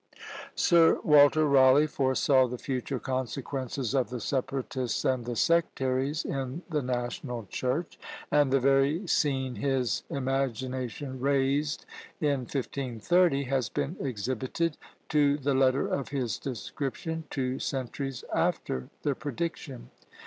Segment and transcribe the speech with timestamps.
[0.55, 6.81] Sir Walter Rawleigh foresaw the future consequences of the separatists and the sectaries in the
[6.81, 7.99] national church,
[8.31, 11.85] and the very scene his imagination raised
[12.19, 14.75] in 1530 has been exhibited,
[15.09, 19.91] to the letter of his description, two centuries after the prediction!